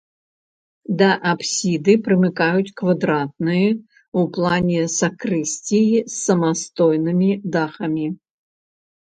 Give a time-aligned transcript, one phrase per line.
[1.01, 8.07] Да апсіды прымыкаюць квадратныя ў плане сакрысціі з самастойнымі дахамі.